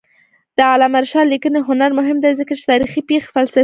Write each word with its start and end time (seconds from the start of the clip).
د 0.57 0.59
علامه 0.71 0.99
رشاد 1.03 1.27
لیکنی 1.33 1.59
هنر 1.69 1.89
مهم 1.99 2.17
دی 2.23 2.31
ځکه 2.39 2.53
چې 2.57 2.63
تاریخي 2.71 3.01
پېښې 3.09 3.27
فلسفي 3.35 3.53
ګوري. 3.55 3.59